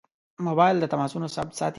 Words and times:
موبایل 0.47 0.75
د 0.79 0.85
تماسونو 0.93 1.27
ثبت 1.35 1.53
ساتي. 1.59 1.69